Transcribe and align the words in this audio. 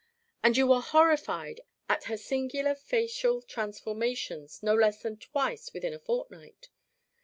And 0.41 0.57
you 0.57 0.65
were 0.65 0.81
horrified 0.81 1.61
at 1.87 2.05
her 2.05 2.17
singular 2.17 2.73
facial 2.73 3.39
transformations 3.43 4.63
no 4.63 4.73
less 4.73 5.03
than 5.03 5.17
twice 5.17 5.73
within 5.75 5.93
a 5.93 5.99
fortnight. 5.99 6.69